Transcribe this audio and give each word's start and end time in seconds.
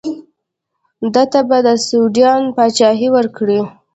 ده 1.13 1.23
ته 1.31 1.39
به 1.47 1.57
د 1.65 1.67
سوډان 1.85 2.41
پاچهي 2.55 3.09
ورکړي. 3.15 3.59